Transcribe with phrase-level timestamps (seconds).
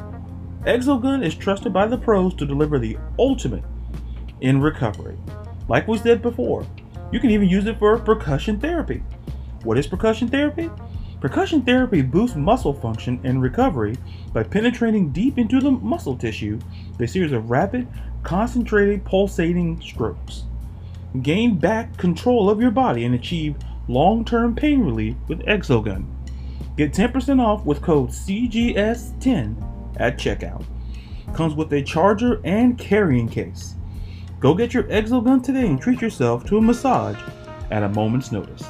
[0.66, 3.64] Exogun is trusted by the pros to deliver the ultimate
[4.42, 5.16] in recovery.
[5.66, 6.66] Like we said before,
[7.10, 9.02] you can even use it for percussion therapy.
[9.62, 10.70] What is percussion therapy?
[11.22, 13.96] Percussion therapy boosts muscle function and recovery
[14.34, 16.58] by penetrating deep into the muscle tissue
[16.92, 17.88] with a series of rapid,
[18.22, 20.42] concentrated, pulsating strokes.
[21.22, 23.56] Gain back control of your body and achieve
[23.88, 26.13] long term pain relief with Exogun.
[26.76, 30.64] Get 10% off with code CGS10 at checkout.
[31.32, 33.76] Comes with a charger and carrying case.
[34.40, 37.16] Go get your Exogun today and treat yourself to a massage
[37.70, 38.64] at a moment's notice.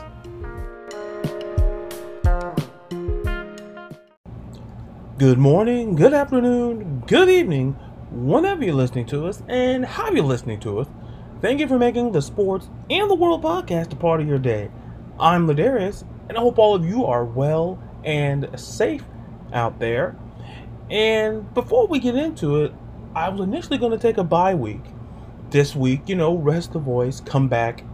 [5.17, 7.73] Good morning, good afternoon, good evening,
[8.11, 10.89] whenever you're listening to us and how you're listening to us.
[11.41, 14.71] Thank you for making the Sports and the World podcast a part of your day.
[15.19, 19.05] I'm Ladarius, and I hope all of you are well and safe
[19.53, 20.17] out there.
[20.91, 22.73] And before we get into it,
[23.15, 24.83] I was initially going to take a bye week
[25.51, 27.85] this week, you know, rest the voice, come back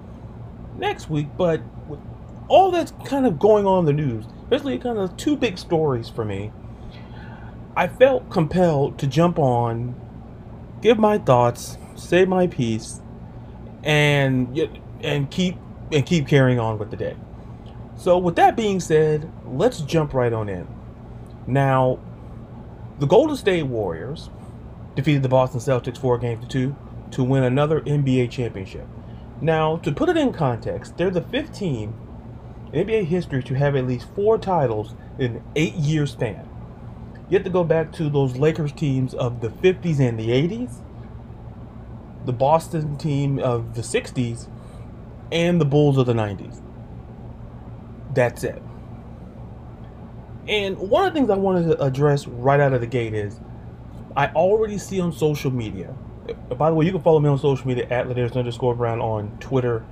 [0.79, 1.29] next week.
[1.37, 2.01] But with
[2.49, 6.09] all that's kind of going on in the news, especially kind of two big stories
[6.09, 6.53] for me,
[7.77, 9.95] I felt compelled to jump on,
[10.83, 13.01] give my thoughts, say my piece,
[13.83, 14.59] and
[15.03, 15.57] and keep
[15.93, 17.17] and keep carrying on with the day.
[18.01, 20.67] So, with that being said, let's jump right on in.
[21.47, 21.99] Now,
[22.99, 24.31] the Golden State Warriors
[24.97, 26.77] defeated the Boston Celtics four games to two
[27.11, 28.87] to win another NBA championship.
[29.43, 31.93] Now, to put it in context, they're the fifth team
[32.73, 36.49] in NBA history to have at least four titles in an eight-year span.
[37.29, 40.77] You have to go back to those Lakers teams of the 50s and the 80s,
[42.25, 44.49] the Boston team of the 60s,
[45.31, 46.63] and the Bulls of the 90s.
[48.15, 48.63] That's it.
[50.49, 53.39] And one of the things I wanted to address right out of the gate is
[54.17, 55.95] I already see on social media.
[56.29, 59.01] Uh, by the way, you can follow me on social media at Ladarius underscore Brown
[59.01, 59.85] on Twitter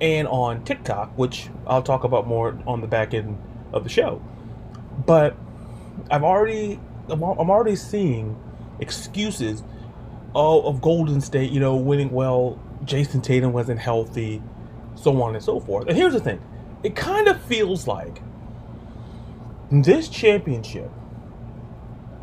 [0.00, 3.38] and on TikTok, which I'll talk about more on the back end
[3.72, 4.22] of the show.
[5.06, 5.36] But
[6.10, 6.78] I've already,
[7.08, 8.38] I'm already seeing
[8.80, 9.62] excuses
[10.34, 12.60] of, of Golden State, you know, winning well.
[12.84, 14.42] Jayson Tatum wasn't healthy,
[14.96, 15.86] so on and so forth.
[15.86, 16.40] And here's the thing
[16.82, 18.20] it kind of feels like
[19.70, 20.90] this championship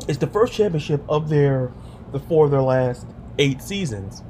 [0.08, 1.72] is the first championship of their
[2.12, 3.06] the before their last
[3.38, 4.22] eight seasons.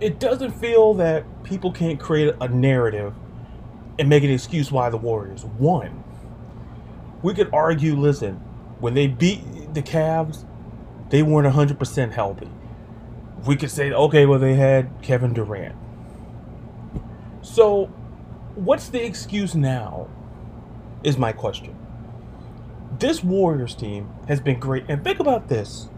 [0.00, 3.14] It doesn't feel that people can't create a narrative
[3.98, 6.02] and make an excuse why the Warriors won.
[7.22, 8.34] We could argue, listen,
[8.80, 10.44] when they beat the Cavs,
[11.10, 12.50] they weren't 100% healthy.
[13.46, 15.76] We could say, okay, well, they had Kevin Durant.
[17.42, 17.90] So
[18.54, 20.08] what's the excuse now?
[21.02, 21.76] Is my question.
[22.98, 24.84] This Warriors team has been great.
[24.88, 25.88] And think about this.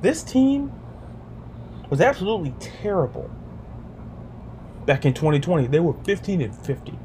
[0.00, 0.72] This team
[1.90, 3.30] was absolutely terrible.
[4.86, 6.98] Back in 2020, they were 15 and 50.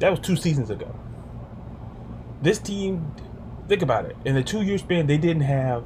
[0.00, 0.92] That was two seasons ago.
[2.42, 3.14] This team,
[3.68, 4.16] think about it.
[4.24, 5.84] In the two year span, they didn't have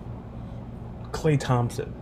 [1.11, 1.95] Klay Thompson.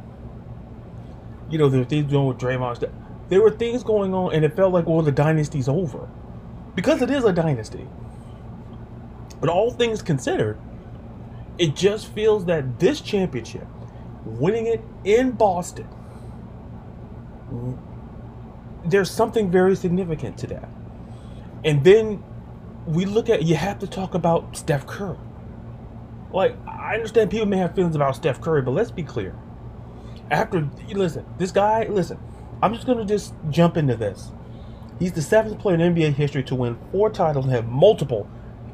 [1.50, 2.90] You know, things going with Draymond.
[3.28, 6.08] There were things going on, and it felt like, well, the dynasty's over.
[6.74, 7.86] Because it is a dynasty.
[9.40, 10.58] But all things considered,
[11.58, 13.66] it just feels that this championship,
[14.24, 15.88] winning it in Boston,
[18.84, 20.68] there's something very significant to that.
[21.64, 22.22] And then
[22.86, 25.16] we look at you have to talk about Steph Curry.
[26.32, 29.34] Like I understand people may have feelings about Steph Curry, but let's be clear.
[30.30, 32.18] After listen, this guy, listen,
[32.62, 34.30] I'm just gonna just jump into this.
[34.98, 38.28] He's the seventh player in NBA history to win four titles and have multiple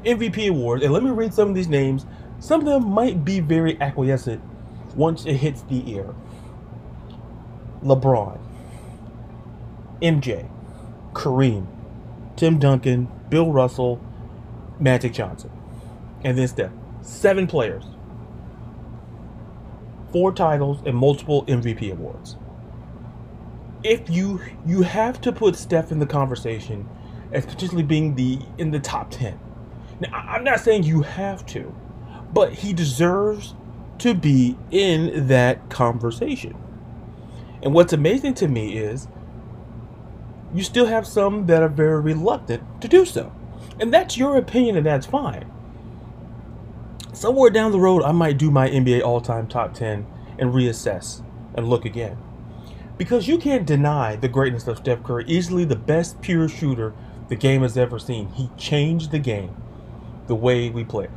[0.05, 0.83] MVP awards.
[0.83, 2.05] And let me read some of these names.
[2.39, 4.41] Some of them might be very acquiescent
[4.95, 6.13] once it hits the ear.
[7.83, 8.39] LeBron,
[10.01, 10.49] MJ,
[11.11, 11.67] Kareem,
[12.37, 14.01] Tim Duncan, Bill Russell,
[14.79, 15.51] Magic Johnson,
[16.23, 16.71] and then Steph.
[17.01, 17.83] Seven players,
[20.13, 22.37] four titles, and multiple MVP awards.
[23.83, 26.87] If you you have to put Steph in the conversation
[27.31, 29.39] as potentially being the in the top ten.
[29.99, 31.75] Now, I'm not saying you have to,
[32.33, 33.55] but he deserves
[33.99, 36.55] to be in that conversation.
[37.61, 39.07] And what's amazing to me is
[40.53, 43.33] you still have some that are very reluctant to do so.
[43.79, 45.49] And that's your opinion, and that's fine.
[47.13, 50.05] Somewhere down the road, I might do my NBA all time top 10
[50.37, 51.23] and reassess
[51.55, 52.17] and look again.
[53.03, 56.93] Because you can't deny the greatness of Steph Curry, easily the best pure shooter
[57.27, 58.29] the game has ever seen.
[58.29, 59.53] He changed the game
[60.27, 61.09] the way we play.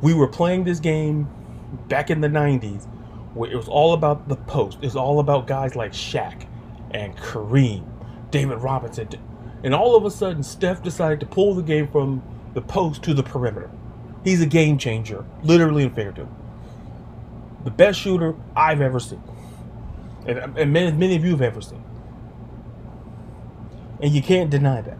[0.00, 1.28] We were playing this game
[1.86, 2.86] back in the 90s
[3.34, 4.78] where it was all about the post.
[4.80, 6.46] It was all about guys like Shaq
[6.92, 7.84] and Kareem,
[8.30, 9.10] David Robinson.
[9.62, 12.22] And all of a sudden, Steph decided to pull the game from
[12.54, 13.70] the post to the perimeter.
[14.24, 16.32] He's a game changer, literally and figuratively.
[17.64, 19.22] The best shooter I've ever seen.
[20.26, 21.84] And, and many, many of you have ever seen.
[24.02, 24.98] And you can't deny that.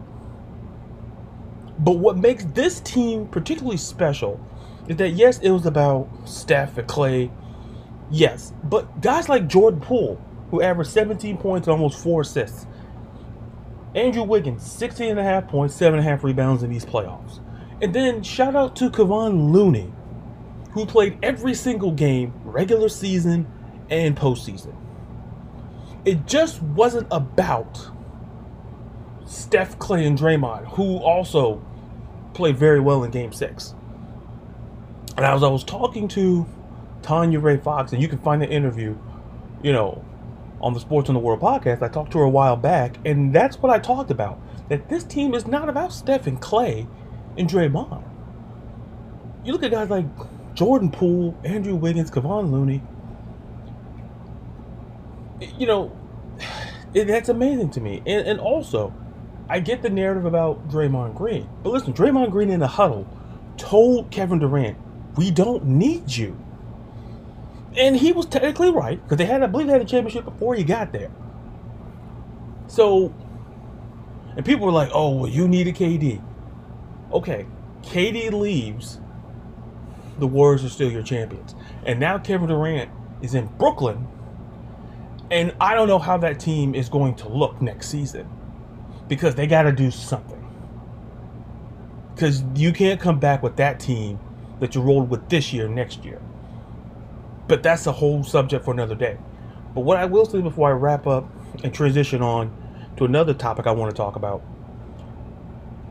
[1.79, 4.39] But what makes this team particularly special
[4.87, 7.31] is that yes, it was about Steph and Klay.
[8.11, 10.21] Yes, but guys like Jordan Poole,
[10.51, 12.65] who averaged 17 points and almost four assists.
[13.95, 17.39] Andrew Wiggins, 16 and a half points, seven and a half rebounds in these playoffs.
[17.81, 19.93] And then shout out to Kevon Looney,
[20.71, 23.47] who played every single game, regular season
[23.89, 24.75] and postseason.
[26.05, 27.89] It just wasn't about
[29.25, 31.61] Steph, Klay, and Draymond, who also
[32.33, 33.73] played very well in Game Six.
[35.17, 36.47] And as I was talking to
[37.01, 38.97] Tanya Ray Fox, and you can find the interview,
[39.61, 40.03] you know,
[40.61, 41.81] on the Sports in the World podcast.
[41.81, 44.39] I talked to her a while back, and that's what I talked about.
[44.69, 46.87] That this team is not about Steph and Klay
[47.37, 48.03] and Draymond.
[49.43, 50.05] You look at guys like
[50.53, 52.83] Jordan Poole, Andrew Wiggins, Kevon Looney.
[55.41, 55.97] You know,
[56.93, 58.01] it, that's amazing to me.
[58.05, 58.93] And, and also,
[59.49, 61.49] I get the narrative about Draymond Green.
[61.63, 63.07] But listen, Draymond Green in the huddle
[63.57, 64.77] told Kevin Durant,
[65.15, 66.37] we don't need you.
[67.75, 70.55] And he was technically right, because they had, I believe they had a championship before
[70.55, 71.11] he got there.
[72.67, 73.13] So,
[74.35, 76.23] and people were like, oh, well, you needed KD.
[77.11, 77.45] Okay,
[77.81, 78.99] KD leaves,
[80.19, 81.55] the Warriors are still your champions.
[81.85, 84.07] And now Kevin Durant is in Brooklyn,
[85.31, 88.29] and I don't know how that team is going to look next season
[89.07, 90.35] because they got to do something.
[92.15, 94.19] Because you can't come back with that team
[94.59, 96.21] that you rolled with this year next year.
[97.47, 99.17] But that's a whole subject for another day.
[99.73, 101.29] But what I will say before I wrap up
[101.63, 102.55] and transition on
[102.97, 104.39] to another topic I want to talk about.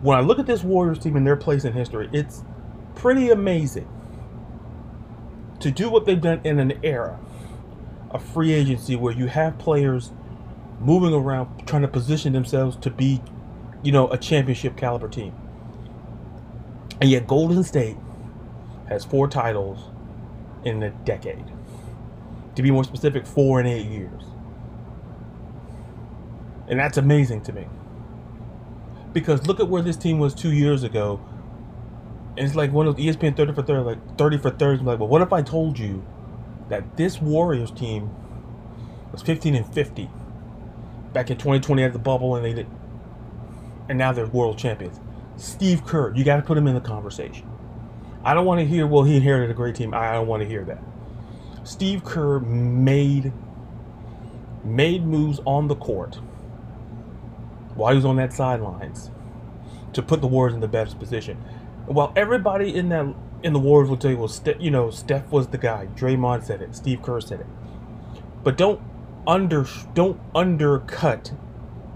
[0.02, 2.44] When I look at this Warriors team and their place in history, it's
[2.94, 3.88] pretty amazing
[5.60, 7.18] to do what they've done in an era
[8.10, 10.12] of free agency where you have players
[10.80, 13.22] moving around trying to position themselves to be,
[13.82, 15.34] you know, a championship caliber team.
[17.00, 17.96] And yet Golden State
[18.88, 19.90] has four titles
[20.64, 21.44] in a decade.
[22.56, 24.22] To be more specific, four and eight years.
[26.68, 27.66] And that's amazing to me.
[29.12, 31.20] Because look at where this team was two years ago.
[32.36, 34.84] And it's like one of those ESPN 30 for 30, like 30 for 30.
[34.84, 36.04] Like, well, what if I told you
[36.68, 38.10] that this Warriors team
[39.12, 40.10] was 15 and 50
[41.12, 42.66] back in 2020 at the bubble and they did
[43.88, 45.00] and now they're world champions.
[45.36, 47.48] Steve Kerr, you got to put him in the conversation.
[48.24, 49.94] I don't want to hear, well, he inherited a great team.
[49.94, 50.82] I don't want to hear that.
[51.64, 53.32] Steve Kerr made
[54.64, 56.16] made moves on the court
[57.74, 59.10] while he was on that sidelines
[59.92, 61.36] to put the Warriors in the best position.
[61.86, 63.06] While everybody in that
[63.42, 65.88] in the Warriors will tell you, well, Ste- you know, Steph was the guy.
[65.94, 66.74] Draymond said it.
[66.74, 67.46] Steve Kerr said it.
[68.42, 68.80] But don't
[69.26, 71.32] under don't undercut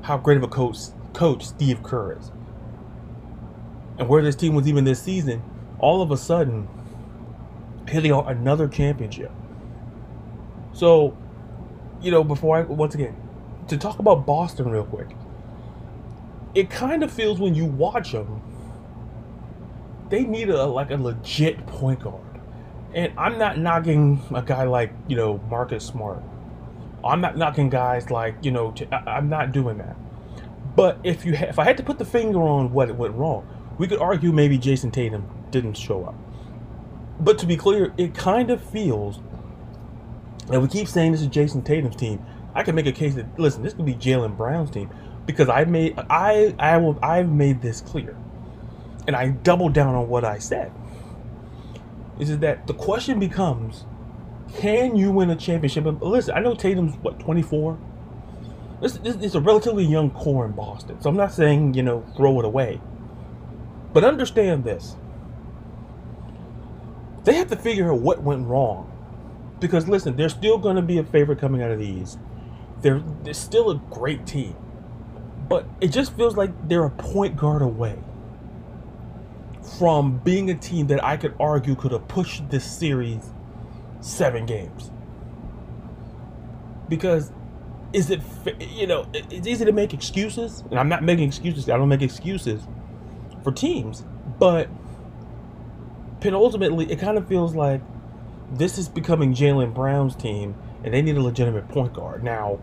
[0.03, 0.79] how great of a coach
[1.13, 2.31] coach Steve Kerr is.
[3.99, 5.43] And where this team was even this season,
[5.79, 6.69] all of a sudden,
[7.89, 9.31] here they are, another championship.
[10.73, 11.17] So,
[12.01, 13.17] you know, before I once again
[13.69, 15.09] to talk about Boston real quick,
[16.55, 18.43] it kind of feels when you watch them,
[20.13, 22.21] they need a like a legit point guard.
[22.95, 26.23] And I'm not knocking a guy like you know Marcus Smart.
[27.03, 28.75] I'm not knocking guys like you know.
[28.93, 29.97] I, am not doing that.
[30.77, 33.49] But if you ha- if I had to put the finger on what went wrong,
[33.79, 36.15] we could argue maybe Jayson Tatum didn't show up.
[37.19, 39.19] But to be clear, it kind of feels,
[40.51, 42.23] and we keep saying this is Jayson Tatum's team.
[42.55, 44.91] I can make a case that listen, this could be Jaylen Brown's team
[45.25, 48.15] because I made I I will I've made this clear,
[49.07, 50.73] and I double down on what I said.
[52.19, 53.85] Is that the question becomes,
[54.55, 55.87] can you win a championship?
[55.87, 57.79] And listen, I know Tatum's what 24.
[58.81, 62.05] This, this is a relatively young core in Boston, so I'm not saying you know
[62.17, 62.81] throw it away.
[63.93, 64.97] But understand this:
[67.25, 68.91] they have to figure out what went wrong,
[69.61, 72.19] because listen, there's still going to be a favorite coming out of the East.
[72.83, 74.57] They're, they're still a great team.
[75.49, 77.99] But it just feels like they're a point guard away
[79.79, 83.33] from being a team that I could argue could have pushed this series
[84.01, 84.91] seven games.
[86.89, 87.33] Because
[87.93, 88.21] is it,
[88.61, 91.69] you know, it's easy to make excuses, and I'm not making excuses.
[91.69, 92.63] I don't make excuses
[93.45, 94.05] for teams,
[94.39, 94.69] but
[96.21, 97.81] penultimately, it kind of feels like
[98.53, 100.55] this is becoming Jaylen Brown's team,
[100.85, 102.25] and they need a legitimate point guard.
[102.25, 102.59] Now,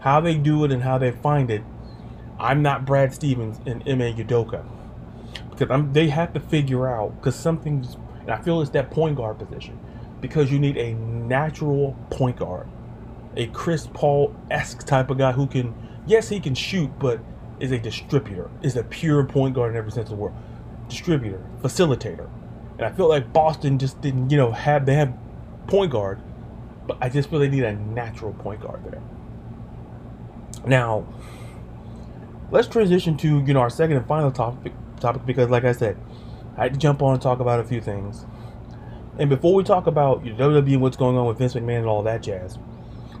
[0.00, 1.62] how they do it and how they find it
[2.38, 4.64] I'm not Brad Stevens and Ime Udoka
[5.58, 9.38] because they have to figure out because something's and I feel it's that point guard
[9.38, 9.78] position
[10.20, 12.66] because you need a natural point guard,
[13.36, 15.74] a Chris Paul esque type of guy who can
[16.06, 17.20] yes he can shoot but
[17.60, 20.32] is a distributor, is a pure point guard in every sense of the word,
[20.88, 22.28] distributor, facilitator,
[22.78, 25.14] and I feel like Boston just didn't you know have they have
[25.66, 26.20] point guard,
[26.86, 29.02] but I just feel they need a natural point guard there.
[30.66, 31.06] Now
[32.50, 34.72] let's transition to you know our second and final topic
[35.06, 35.96] topic because like I said,
[36.56, 38.26] I had to jump on and talk about a few things.
[39.18, 41.78] And before we talk about you know, WWE and what's going on with Vince McMahon
[41.78, 42.58] and all that jazz,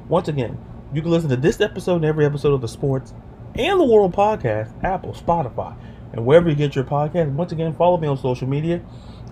[0.08, 0.58] once again,
[0.92, 3.14] you can listen to this episode and every episode of the Sports
[3.54, 5.76] and the World Podcast, Apple, Spotify,
[6.12, 7.32] and wherever you get your podcast.
[7.32, 8.82] Once again, follow me on social media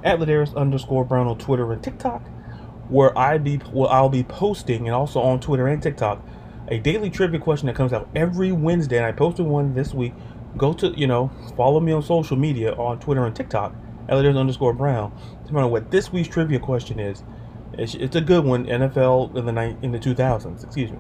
[0.02, 2.22] at Ladarius underscore Brown on Twitter and TikTok,
[2.88, 6.24] where I be where I'll be posting and also on Twitter and TikTok
[6.68, 10.14] a daily trivia question that comes out every Wednesday, and I posted one this week.
[10.56, 13.74] Go to, you know, follow me on social media on Twitter and TikTok,
[14.08, 15.12] Elliot underscore Brown,
[15.46, 17.22] to find out what this week's trivia question is.
[17.72, 20.98] It's, it's a good one, NFL in the night in the 2000s, excuse me.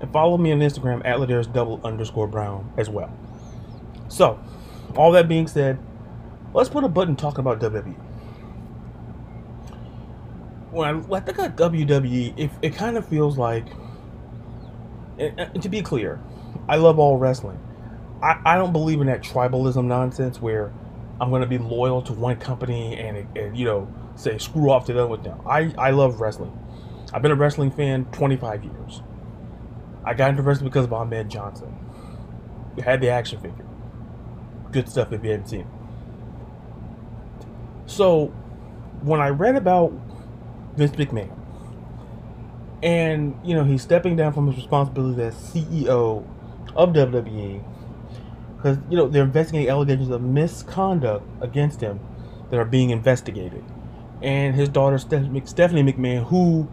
[0.00, 3.14] And follow me on Instagram at Ladarius double underscore Brown as well.
[4.08, 4.42] So,
[4.96, 5.78] all that being said,
[6.54, 7.94] let's put a button talking about WWE.
[10.70, 13.66] When I, I think of WWE, it, it kind of feels like
[15.18, 16.20] and, to be clear,
[16.68, 17.58] I love all wrestling.
[18.22, 20.72] I, I don't believe in that tribalism nonsense where
[21.20, 24.86] I'm going to be loyal to one company and, and you know say screw off
[24.86, 25.40] to the other with them.
[25.46, 26.56] I, I love wrestling.
[27.12, 29.02] I've been a wrestling fan 25 years.
[30.04, 31.74] I got into wrestling because of Ahmed Johnson.
[32.76, 33.66] We had the action figure.
[34.70, 35.66] Good stuff if you haven't seen.
[37.86, 38.28] So,
[39.02, 39.92] when I read about
[40.76, 41.30] Vince McMahon,
[42.82, 46.26] and you know he's stepping down from his responsibility as CEO
[46.74, 47.62] of WWE
[48.62, 51.98] because you know they're investigating allegations of misconduct against him
[52.50, 53.64] that are being investigated,
[54.22, 55.40] and his daughter Stephanie
[55.82, 56.68] McMahon, who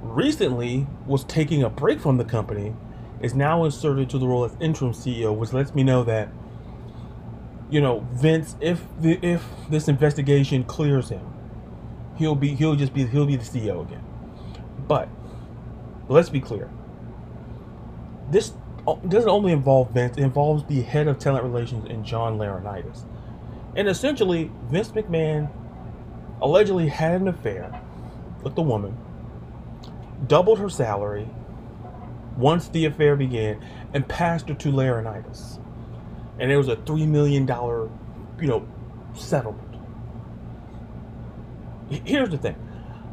[0.00, 2.74] recently was taking a break from the company,
[3.20, 6.30] is now inserted to the role as interim CEO, which lets me know that
[7.70, 11.26] you know Vince, if the, if this investigation clears him,
[12.16, 14.04] he'll be he'll just be he'll be the CEO again,
[14.86, 15.10] but
[16.08, 16.70] let's be clear.
[18.30, 18.52] This
[18.96, 23.04] doesn't only involve Vince, it involves the head of talent relations and John Laurinaitis.
[23.76, 25.50] And essentially, Vince McMahon
[26.40, 27.80] allegedly had an affair
[28.42, 28.96] with the woman,
[30.26, 31.28] doubled her salary
[32.36, 33.64] once the affair began,
[33.94, 35.60] and passed her to Laurinaitis.
[36.38, 38.66] And it was a $3 million, you know,
[39.14, 39.74] settlement.
[41.90, 42.56] Here's the thing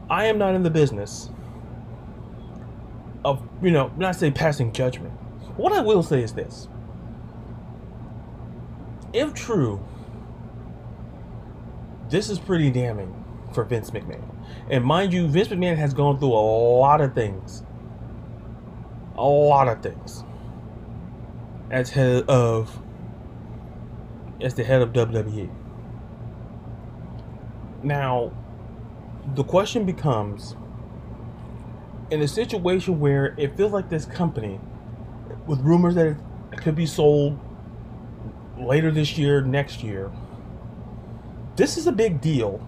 [0.09, 1.29] I am not in the business
[3.23, 5.13] of, you know, not say passing judgment.
[5.57, 6.67] What I will say is this.
[9.13, 9.83] If true,
[12.09, 14.23] this is pretty damning for Vince McMahon.
[14.69, 16.45] And mind you, Vince McMahon has gone through a
[16.79, 17.63] lot of things.
[19.17, 20.23] A lot of things.
[21.71, 22.81] As head of
[24.41, 25.49] as the head of WWE.
[27.83, 28.31] Now,
[29.33, 30.55] the question becomes
[32.11, 34.59] in a situation where it feels like this company,
[35.45, 36.17] with rumors that
[36.51, 37.39] it could be sold
[38.57, 40.11] later this year, next year,
[41.55, 42.65] this is a big deal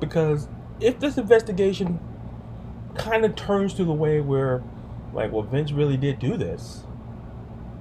[0.00, 0.48] because
[0.80, 2.00] if this investigation
[2.94, 4.62] kind of turns to the way where,
[5.12, 6.84] like, well, Vince really did do this,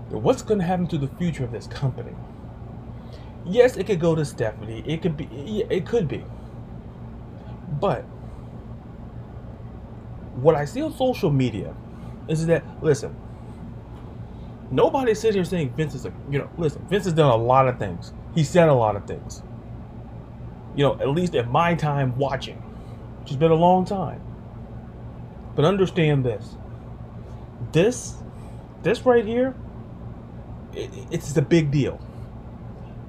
[0.09, 2.15] what's going to happen to the future of this company?
[3.45, 4.83] Yes, it could go to Stephanie.
[4.85, 5.65] It could be.
[5.69, 6.23] It could be.
[7.79, 8.01] But
[10.35, 11.75] what I see on social media
[12.27, 13.15] is that listen,
[14.71, 16.85] nobody sits here saying Vince is a you know listen.
[16.89, 18.13] Vince has done a lot of things.
[18.33, 19.43] He said a lot of things.
[20.75, 22.57] You know, at least at my time watching,
[23.19, 24.21] which has been a long time.
[25.55, 26.55] But understand this.
[27.73, 28.15] This,
[28.81, 29.53] this right here,
[30.73, 31.99] it, it's a big deal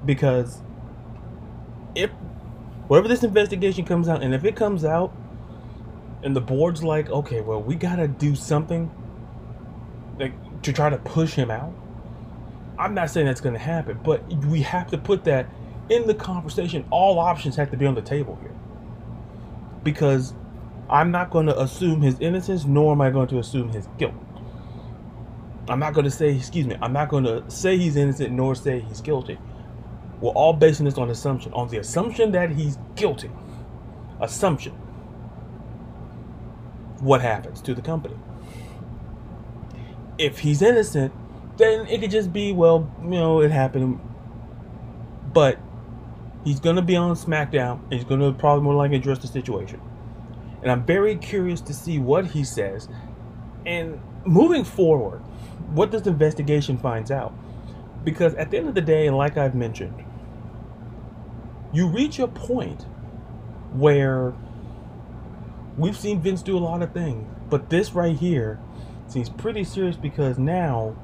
[0.05, 0.61] because
[1.95, 2.11] if
[2.87, 5.15] whatever this investigation comes out, and if it comes out,
[6.23, 8.91] and the board's like, okay, well, we gotta do something,
[10.63, 11.73] to try to push him out.
[12.77, 15.47] I'm not saying that's gonna happen, but we have to put that
[15.89, 16.85] in the conversation.
[16.89, 18.55] All options have to be on the table here,
[19.83, 20.33] because
[20.89, 24.13] I'm not going to assume his innocence, nor am I going to assume his guilt.
[25.69, 28.53] I'm not going to say, excuse me, I'm not going to say he's innocent, nor
[28.53, 29.39] say he's guilty.
[30.19, 33.31] We're all basing this on assumption, on the assumption that he's guilty.
[34.19, 34.73] Assumption.
[36.99, 38.15] What happens to the company?
[40.17, 41.13] If he's innocent,
[41.57, 43.99] then it could just be, well, you know, it happened.
[45.33, 45.59] But
[46.43, 49.27] he's going to be on SmackDown, and he's going to probably more likely address the
[49.27, 49.81] situation.
[50.61, 52.87] And I'm very curious to see what he says.
[53.65, 55.19] And moving forward,
[55.73, 57.33] what this investigation finds out.
[58.03, 60.03] Because at the end of the day, and like I've mentioned,
[61.71, 62.83] you reach a point
[63.73, 64.33] where
[65.77, 68.59] we've seen Vince do a lot of things, but this right here
[69.13, 70.95] seems pretty serious because now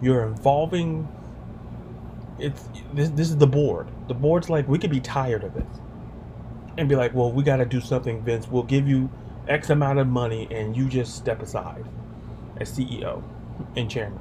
[0.00, 1.08] you're involving
[2.38, 3.88] it's this this is the board.
[4.08, 5.66] The board's like we could be tired of this.
[6.78, 8.48] And be like, "Well, we got to do something, Vince.
[8.48, 9.10] We'll give you
[9.48, 11.84] X amount of money and you just step aside
[12.58, 13.22] as CEO
[13.76, 14.20] and chairman."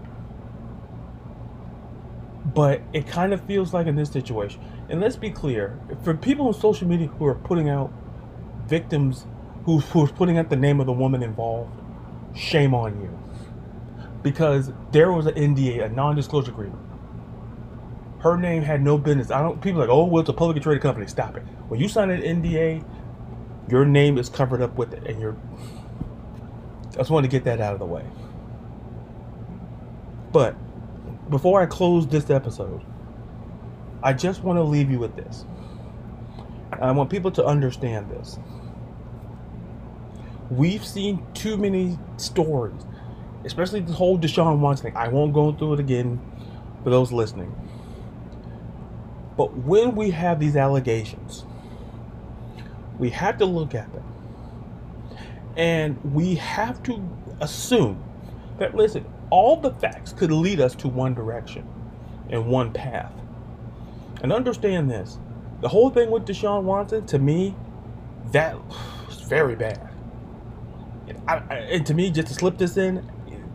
[2.54, 6.48] But it kind of feels like in this situation, and let's be clear, for people
[6.48, 7.94] on social media who are putting out
[8.68, 9.26] victims,
[9.66, 11.79] who, who are putting out the name of the woman involved,
[12.40, 13.20] shame on you.
[14.24, 16.82] Because there was an NDA, a non-disclosure agreement.
[18.20, 19.32] Her name had no business.
[19.32, 19.62] I don't.
[19.62, 21.08] People like, oh, well, it's a publicly traded company.
[21.08, 21.44] Stop it.
[21.70, 22.84] When you sign an NDA,
[23.70, 25.38] your name is covered up with it, and you're.
[26.92, 28.04] I just wanted to get that out of the way.
[30.34, 30.56] But
[31.30, 32.84] before I close this episode,
[34.04, 35.46] I just want to leave you with this.
[36.74, 38.38] I want people to understand this.
[40.50, 42.82] We've seen too many stories,
[43.46, 44.98] especially the whole Deshaun Watson thing.
[44.98, 46.20] I won't go through it again
[46.84, 47.56] for those listening.
[49.38, 51.46] But when we have these allegations,
[52.98, 54.04] we have to look at them.
[55.56, 57.08] And we have to
[57.40, 58.04] assume
[58.58, 61.68] that, listen, all the facts could lead us to one direction
[62.30, 63.14] and one path.
[64.22, 65.20] And understand this
[65.62, 67.56] the whole thing with Deshaun Watson, to me,
[68.32, 68.58] that
[69.08, 69.89] was very bad.
[71.10, 73.10] And, I, I, and to me, just to slip this in,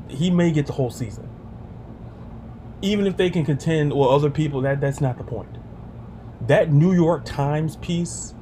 [0.09, 1.29] he may get the whole season.
[2.83, 5.51] Even if they can contend or other people, that that's not the point.
[6.43, 8.35] That New York Times piece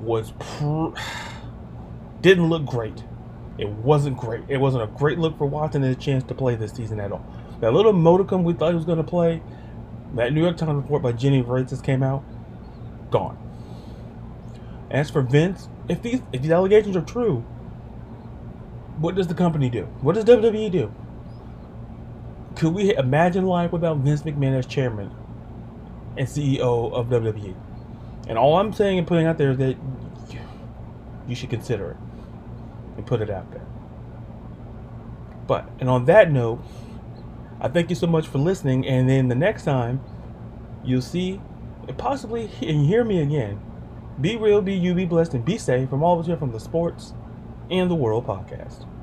[0.00, 0.98] was pr-
[2.22, 3.04] didn't look great.
[3.58, 4.44] It wasn't great.
[4.48, 7.12] It wasn't a great look for Watson and a chance to play this season at
[7.12, 7.24] all.
[7.60, 9.42] That little modicum we thought he was going to play,
[10.14, 12.24] that New York Times report by Jenny Vrentas came out,
[13.10, 13.38] gone.
[14.90, 17.44] As for Vince, if these if these allegations are true,
[19.02, 19.84] what does the company do?
[20.00, 20.94] What does WWE do?
[22.56, 25.10] Could we imagine life without Vince McMahon as chairman
[26.16, 27.54] and CEO of WWE?
[28.28, 29.76] And all I'm saying and putting out there is that
[31.28, 31.96] you should consider it
[32.96, 33.66] and put it out there.
[35.46, 36.62] But, and on that note,
[37.60, 38.86] I thank you so much for listening.
[38.86, 40.00] And then the next time
[40.84, 41.40] you'll see,
[41.88, 43.60] and possibly and hear me again,
[44.20, 46.52] Be real, be you, be blessed, and be safe from all of us here from
[46.52, 47.14] the Sports
[47.72, 49.01] and the World podcast.